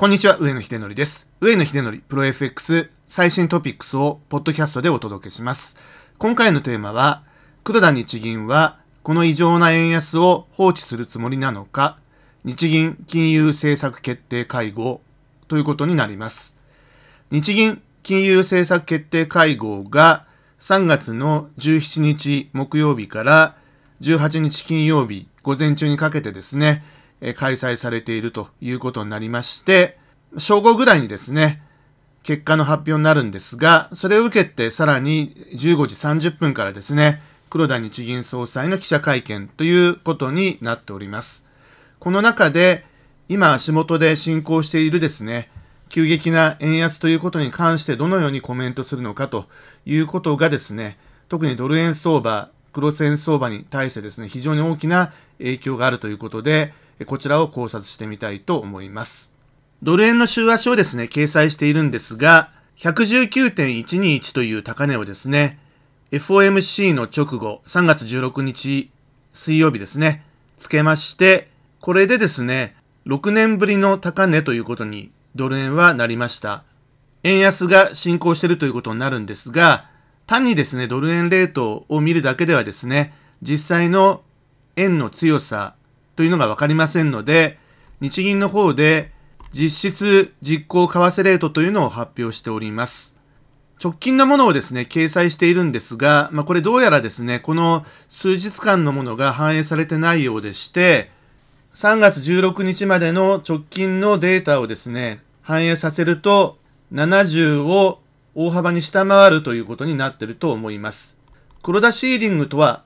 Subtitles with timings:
[0.00, 1.26] こんにちは、上野秀則です。
[1.40, 5.76] 上野秀則プロ FX 最新トピックスをポッドキャストでお届けします。
[6.18, 7.24] 今回のテーマは、
[7.64, 11.98] 黒田日銀はこの異常な円安を放置するつもりなのか、
[12.44, 15.00] 日銀金融政策決定会合
[15.48, 16.56] ということになります。
[17.32, 20.26] 日銀金融政策決定会合が
[20.60, 23.56] 3月の17日木曜日から
[24.02, 26.84] 18日金曜日午前中にかけてですね、
[27.20, 29.98] え開催されているということになりまして、
[30.36, 31.62] 正午ぐらいにですね、
[32.22, 41.46] 結果の発表になるんですが、それを受けてさらに15時30分からですね、黒田日銀総裁の記者会見ということになっております。
[41.98, 42.84] この中で、
[43.28, 45.50] 今足元で進行しているですね、
[45.88, 49.46] 急激な円安ということに関してどのようにコメントするのかと
[49.86, 50.98] いうことがですね、
[51.28, 56.72] 特にドル円相場、黒線相場に対してですね、非常に大きな影響があるということで、
[57.04, 59.32] こちらを考察してみたいと思います。
[59.82, 65.58] ドル円の週足をですね、掲載しているんですが、119.121という高値をですね、
[66.10, 68.90] FOMC の直後、3月16日
[69.32, 70.24] 水曜日ですね、
[70.56, 72.74] つけまして、これでですね、
[73.06, 76.64] 6年ぶりの高値ということにドル円はなりました。
[77.22, 79.88] 円安が進行しているということになるんですが、
[80.26, 84.22] 単にですね、ドル円レートを見るだけではですね、実際の
[84.76, 85.74] 円の強さ
[86.18, 87.60] というのがわかりませんので、
[88.00, 89.12] 日銀の方で
[89.52, 93.14] 実質実行為替レートというのを発表しております。
[93.80, 101.12] 直近のものをですね、掲載しているんですが、まあ、これどうやらですね、この数日間のものが反映されてないようでして、
[101.74, 106.58] 3月16日までの直近のデータをですね、反映させると、
[106.92, 108.00] 70を
[108.34, 111.16] 大幅に下回るということになっていると思います。
[111.62, 112.82] 黒田シーリングとは、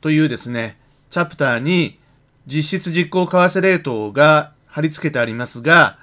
[0.00, 0.78] というですね、
[1.10, 1.98] チャプターに
[2.46, 5.98] 実質実行為替レートが貼り付けてありますが、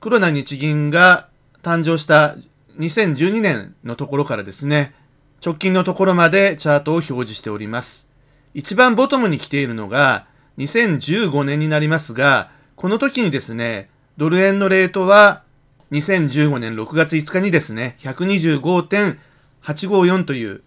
[0.00, 1.28] 黒田日銀が
[1.62, 2.36] 誕生した
[2.78, 4.94] 2012年のところからですね、
[5.44, 8.06] 直近のところまでチャートを表示しております。
[8.54, 10.26] 一番ボトムに来ているのが
[10.58, 15.42] 2015年になりますが、この時にですね、ドル円のレートは
[15.92, 20.62] 2015年6月5日にですね、125.854という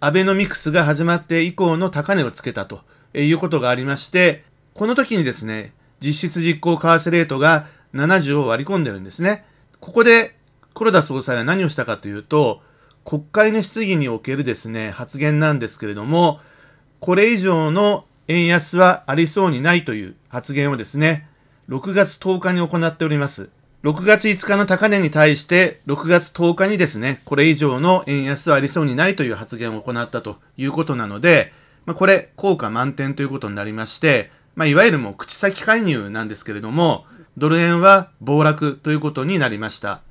[0.00, 2.80] アベノミクスが始まって以降の高値をつけたと
[3.14, 4.44] いうことがありまして、
[4.74, 9.44] この時にですね、実質実行為替レートが70を割り込んでるんですね。
[9.80, 10.36] ここで
[10.74, 12.62] 黒田総裁は何をしたかというと、
[13.04, 16.40] 国会の質疑におけるですね、発言なんですけれども、
[17.00, 21.26] これ以上の円安はありそうにないという発言をですね、
[21.68, 23.50] 6月10日に行っております。
[23.82, 31.52] 6月5日の高値に対して、6月10日にですね、これ以上の円安はありそうにないという発言を行ったということなので、
[31.86, 37.06] まあ、これ、効果満点ということになりまして、まあ、いわゆるもう口先介入なんですけれども、
[37.38, 40.02] ドル円は暴落ということになりました。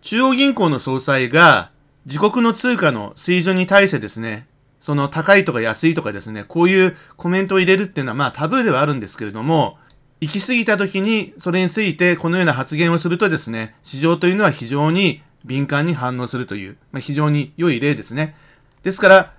[0.00, 1.70] 中央銀行の総裁が
[2.06, 4.46] 自国の通貨の水準に対してですね、
[4.80, 9.76] その高いとか安いとかですね、こういうコメントを入れるっていうのはまあタブーではあるんですけれども、
[10.20, 18.34] 行き過ぎた時にそれについてこのような発言をするとですね、市場というのは非常に敏感に反応するという、まあ、非常に良い例ですね。
[18.82, 19.32] ですから、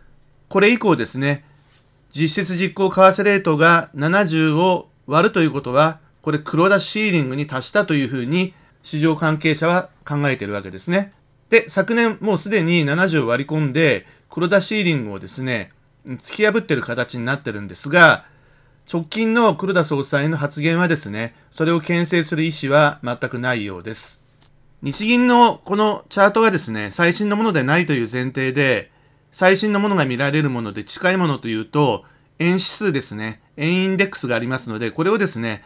[0.47, 1.43] これ以降ですね、
[2.11, 8.53] 実質実行為替レートが70を割るということは、これ黒田シーリングに達したというふうに
[8.83, 11.13] 市場関係者は考えているわけですね。
[11.49, 15.69] で、昨年もうすでに70を割り込んで、黒田シーリングをですね、
[16.05, 18.25] 突き破っている形になってるんですが、
[18.91, 24.21] 直近の黒田総裁の発言はですね、それを牽制する意思は全くないようです。
[24.81, 28.91] 日銀のこのチャートがですね、最新のものでないという前提で、
[29.31, 32.03] 最新のものが見られるもので近いものというと、
[32.39, 35.63] 円指数ですね、円インデックスがありますので、これをですね、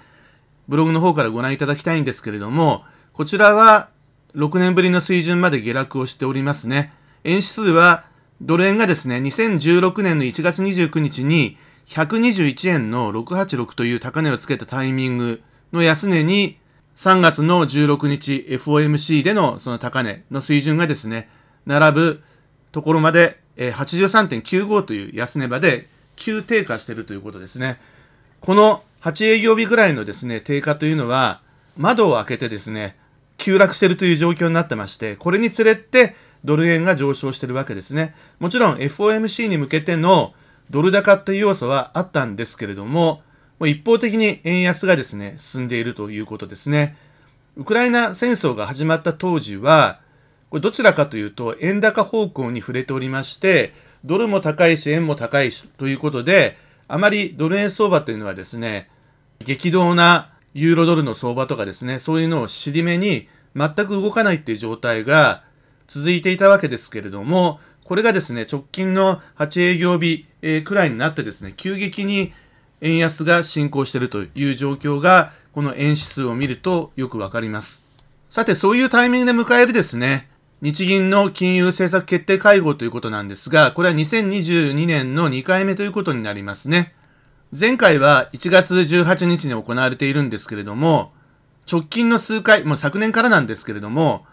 [0.68, 3.90] ブログの方からご覧いただきたいんですけれども、こちらは
[4.35, 6.94] 6年ぶりの水準まで下落をしておりますね。
[7.24, 8.06] 円指数は
[8.41, 15.41] ドル円がですね、2016年の1月29日に121円の686という高値をつけたタイミング
[15.72, 16.57] の安値に
[16.97, 21.30] 3月の16日 FOMC でのその高値の水準がですね、
[21.66, 22.24] 並ぶ
[22.71, 27.79] ところまでえー83.95という安値場で急低下しているということですね。
[28.41, 31.41] この8営業日ぐらいのですね、低下というのは、
[31.77, 32.97] 窓を開けてですね、
[33.38, 36.15] 急落しているという状況になってまして、これにつれて
[36.45, 38.15] ドル円が上昇しているわけですね。
[38.39, 40.33] もちろん FOMC に向けての
[40.69, 43.21] ドル高という要素はあったんですけれども、
[43.59, 46.95] もう一方的に円安がですね、進んでいるということですね。
[47.56, 49.99] ウクライナ戦争が始まった当時は、
[50.53, 53.73] これどちらかというと円高方向に触れておりまして、
[54.05, 56.57] ドルも高いし円も高いしということで、
[56.88, 58.88] あまりドル円相場というのはですね、
[59.39, 65.41] 激動なユーロドルの相場とかですね、そういうのを尻目に全く動かないっていう状態が
[65.88, 72.31] 続いていたわけですけれども、これがですね、直近の8営業日、えー、くらいになってですね、急激に
[72.81, 77.83] 円安が進行しているという状況が、この円指数を見るとよくわかります。
[78.29, 80.27] さて、そういうタイミングで迎えるですね、
[80.63, 86.94] 日銀の金融政策決定会合ということなんですが、これは2022年の2回目ということになりますね。
[87.51, 91.12] 前回は1月18日に行われているんですけれども、
[91.69, 94.25] 直近の数回、もう昨年からなんですけれども、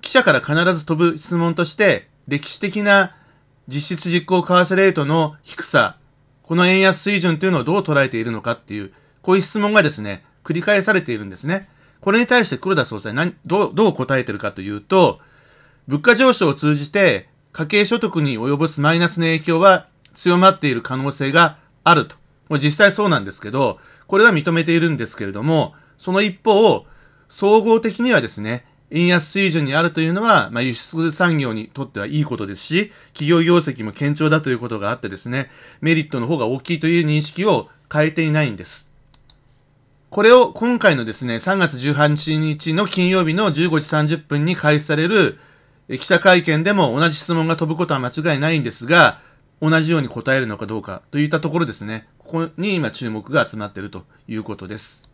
[0.00, 3.14] 記者から必ず飛ぶ質問として、歴史的な
[3.68, 5.98] 実質実行為替レートの低さ、
[6.42, 8.92] この円安水準というのをどう捉えているのかっていう、
[9.22, 11.68] こういう質問がですね、繰り返されているんですね。
[12.00, 13.14] これに対して黒田総裁、
[13.46, 15.20] どう、どう答えてるかというと、
[15.86, 22.16] 物価上昇を通じて家計所得に及ぼすマイナスの影響は強まっている可能性があると。
[22.48, 26.84] もう実際そうなんですけど、これは認めているんですけれども、その一方、
[27.28, 35.50] 総合的にはですね、円安水準にあるというのは、まあ、輸出産業にとってはいいことですし、企業業績も堅調だということがあってですね、
[35.80, 38.88] メリットの方が大きいという認識を変えていないんです。
[40.10, 45.38] これを今回のですね、3月18日の金曜日の15時30分に開始される
[45.88, 49.20] 記者会見でも同じ質問が飛ぶことは間違いないんですが、
[49.62, 55.08] 同じように答えるのかどうかといったところですね、ここに今注目が集まっているということです。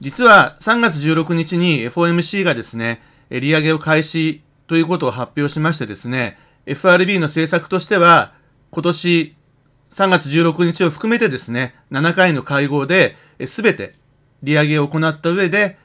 [0.00, 8.32] 実は3月16日に FOMC がですね、利上げを開始ということを発表しましてですね、FRB の政策としては、
[8.70, 9.34] 今年
[9.90, 13.94] 3月16日を含めてですね、7回の会合で全て
[14.42, 15.78] 利上げを行った上で、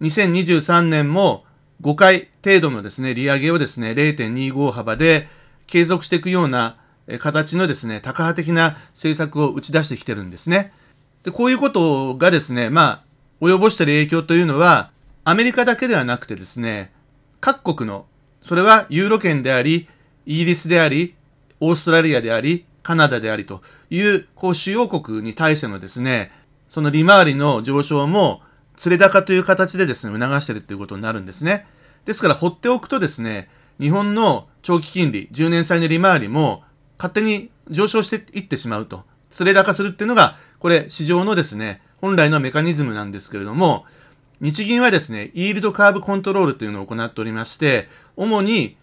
[0.00, 1.44] 2023年も
[1.82, 5.28] 5回程度のですね、利上げをですね、0.25幅で
[5.66, 6.76] 継続していくような
[7.18, 10.72] 形のですね、多派的な政策を打ち出してきてるんですね。
[11.24, 13.02] で、こういうことがですね、ま
[13.40, 14.90] あ、及ぼしてる影響というのは、
[15.24, 16.92] アメリカだけではなくてですね、
[17.40, 18.06] 各国の、
[18.42, 19.88] それはユーロ圏であり、
[20.24, 21.16] イギリスであり、
[21.58, 26.30] オーストラリアであり、カナダでありという、こう主要国に対してのですね、
[26.68, 28.42] その利回りの上昇も、
[28.84, 31.66] 連れ高という形でですね、促しているということになるんですね。
[32.04, 33.48] ですから放っておくとですね、
[33.80, 36.62] 日本の長期金利、10年債の利回りも
[36.98, 39.04] 勝手に上昇していってしまうと。
[39.38, 43.84] 連れ高するっていうのが、これ市場のですね、本来のメカニズムなんですけれども、
[44.40, 48.76] 日銀はですね、イールドカーブコントロールというのを行っておりまして、主に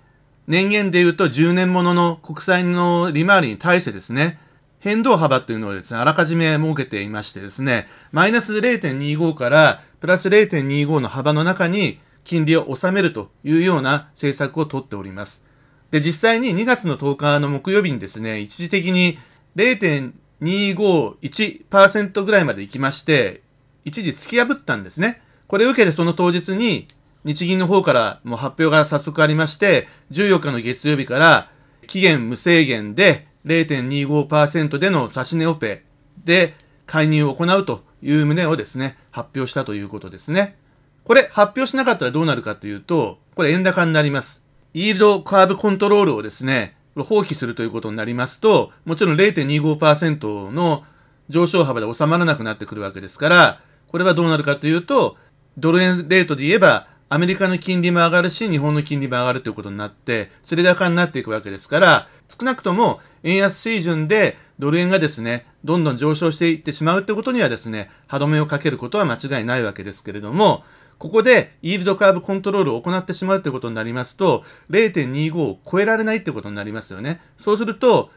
[0.47, 4.39] 年限で言うと10年ものの国債の利回りに対してですね、
[4.79, 15.43] 変動幅というのをですね、あらかじめ設けていましてですね、マイナス0.25からプラス0.25の幅の中に金利を収めるというような政策をとっております。
[15.91, 19.17] で、実際に2月の10日の木曜日にですね、一時的に
[19.55, 23.41] 0.251%ぐらいまで行きまして、
[23.83, 25.21] 一時突き破ったんですね。
[25.47, 26.87] これを受けてその当日に、
[27.25, 31.49] 日銀の方からもう発表が早速ありまして、14日の月曜日から
[31.87, 35.83] 期限無制限で0.25%での指値オペ
[36.23, 36.53] で
[36.85, 40.55] 介入を行うという旨をですね、発表したということですね。
[41.03, 44.43] これ発表しなかったらどうなるかというと、これ円高になります。
[44.75, 50.83] イールドカーブコントロールをですね、放棄するということになりますと、もちろん0.25%の
[51.27, 55.17] 上昇幅で収まらなくなってくるわけですから、これはどうなるかというと、
[55.57, 70.63] ドル円レートで言えば、アメリカの金利も上がるし、日本の金利も上がるということになって、釣れ高になっていくわけですから、少なくとも円安水準でドル円がですね、どんどん上昇していってしまうということにはですね、歯止めをかけることは間違いないわけですけれども、
[70.99, 77.21] ここでイールドカーブコントロールを行ってしまうということになりますと、0.25を超えられないということになりますよね。
[77.37, 78.11] そうすると、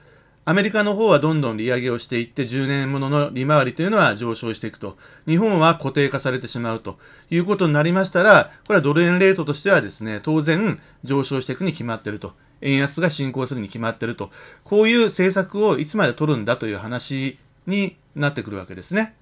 [0.45, 4.99] アメリカの方はどんどん利上げをしていって、10年ものの利回りというのは上昇していくと。
[5.29, 6.99] 日本は固定化されてしまうと
[7.31, 12.35] いうことになりましたら、これはドル円レートとしてはですね、当然上昇していくに決まっていると。
[12.63, 14.31] 円安が進行するに決まってると。
[14.65, 19.15] こういう政策をいつまで取るんだという話になってくるわけですね。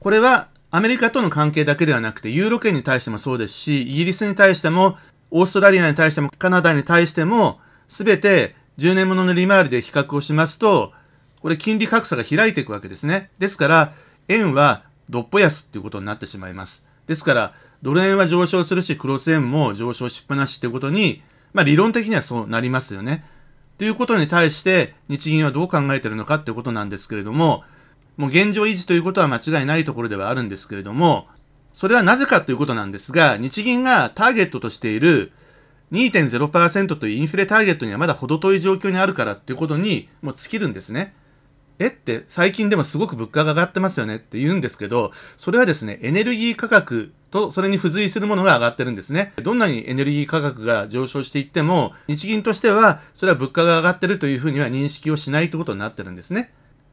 [0.00, 4.98] これはアメリカとの関係だけではなくて、ユーロ圏に対してもそうですし、イギリスに対しても、
[5.30, 10.92] オーストラリアに対しても、カナダに対しても、すべて10年ものの利回りで比較をしますと、
[11.40, 13.30] これ金利格差が開いていくわけですね。
[13.38, 13.92] ですから、
[14.28, 16.84] 円はどっぽ安っていうことになってしまいます。
[17.06, 23.24] ですから、ドル円は上昇するし、クロス円も上昇しっぱなしっていうことに、まあ理論的にはそうなりますよね。
[23.78, 27.64] ということに対して、日銀はどう考えてるのかっていうことなんですけれども、
[28.16, 31.28] もう現状維持ということは間違いないところではあるんですけれども、
[31.72, 35.30] それはなぜかということなんですが、日銀がターゲットとしている
[35.92, 41.14] 2.0%というインフレターゲットにはまだ程遠い状況にあるからっていうことにもう尽きるんですね。
[41.78, 49.32] えって最近でもすごく物価が上がってますよねって言うんですけど、それはですね、エネルギー価格とそれに付随するものが上がってるんですね。
[49.36, 56.52] どんなにエネルギー価格が上昇していっても、日銀としてはそれは物価が上がってるというふうには認識をしないということになってるんですね。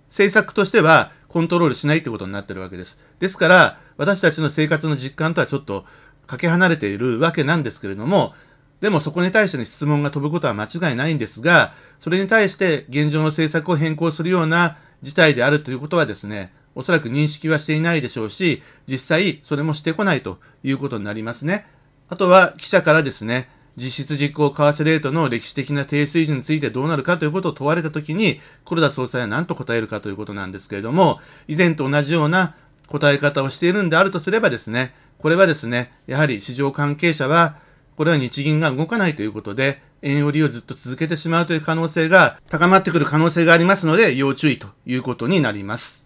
[0.09, 2.99] 政策としてはコントロールしないってことになってるわけです。
[3.19, 5.85] ですから、私たちの生活の実感とはちょっと
[6.27, 8.33] かけ離れているわけなんですけれども、
[8.81, 21.65] でもそこに対しての質問が飛ぶことは間違いないんですが、それに対して現状の政策を変更するような事態であるということはですね、おそらく認識はしていないでしょうし、実際それもしてこないということになりますね。
[22.09, 32.55] あとは記者からですね、実質実行為替レートの歴史的な低水準についてどうなるかということを問われたときに、黒田総裁は何と答えるかということなんですけれども、以前と同じような
[32.87, 37.57] 答え方をしているんであるとすればですね、これはですね、やはり市場関係者は、
[37.97, 46.04] これは日銀が動かないということで、円売りをずっと続けてしまうという可能性が高まってくる可能性がありますので、要注意ということになります。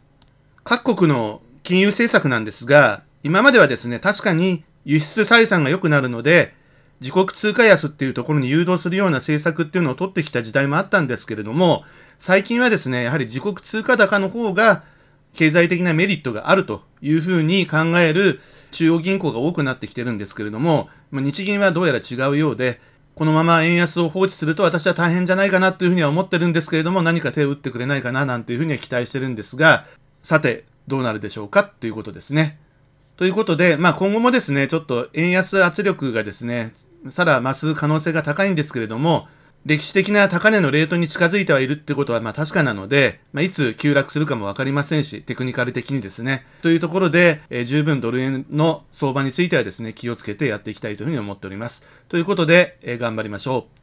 [0.63, 6.53] 各国の金融政策なんですが、今まではですね、確かに輸出採算が良くなるので、
[7.01, 11.83] 自国通貨安っていうところに誘導するような政策っていうのを取ってきた時代もあったんですけれども、
[12.17, 14.83] 最近はですね、やはり自国通貨高の方が
[15.33, 22.81] 経済的なメリットがあるというふうに考える中央銀行が多くなってきてるんですけれども、日銀はどうやら違うようで、
[23.15, 29.85] このまま円安を放置すると私は大変じゃないかなというふうには思ってるんですけれども、何か手を打ってくれないかななんていうふうには期待してるんですが、
[30.21, 32.59] さて、どうなるでしょうかということですね。
[33.17, 36.73] ということで、まあ今後もですね、ちょっと円安圧力がですね、
[37.09, 39.27] さら増す可能性が高いんですけれども、
[39.65, 46.45] 歴史的な高値のレートに近づいてはいるってことはまあ確かなので、まあ、いつ急落するかもわかりませんし、テクニカル的にですね。
[46.61, 51.83] というところで、えー、十分ドル円の相場についてはですね、気をつけてやっていきたいというふうに思っております。
[52.07, 53.78] ということで、えー、頑張りましょう。